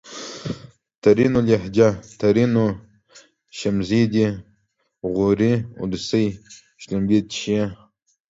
[1.03, 1.87] ترينو لهجه!
[2.21, 2.65] ترينو:
[3.57, 4.27] شمزې دي
[5.13, 6.25] غورې اولسۍ
[6.81, 7.61] :شلومبې چښې